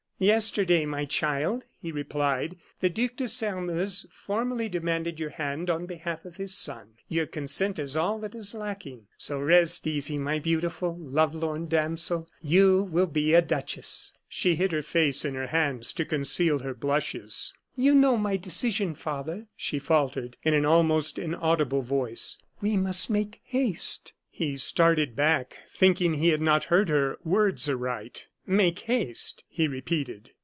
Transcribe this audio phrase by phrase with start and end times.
[0.21, 6.25] "Yesterday, my child," he replied, "the Duc de Sairmeuse formally demanded your hand on behalf
[6.25, 9.07] of his son; your consent is all that is lacking.
[9.17, 14.83] So rest easy, my beautiful, lovelorn damsel you will be a duchess." She hid her
[14.83, 17.51] face in her hands to conceal her blushes.
[17.75, 23.41] "You know my decision, father," she faltered, in an almost inaudible voice; "we must make
[23.43, 28.27] haste." He started back, thinking he had not heard her words aright.
[28.47, 30.31] "Make haste!" he repeated.